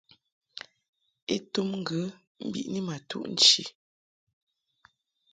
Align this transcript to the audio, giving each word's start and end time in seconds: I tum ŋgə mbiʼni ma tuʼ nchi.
I 1.33 1.35
tum 1.51 1.69
ŋgə 1.81 2.01
mbiʼni 2.47 2.79
ma 2.87 2.95
tuʼ 3.09 3.25
nchi. 3.33 3.63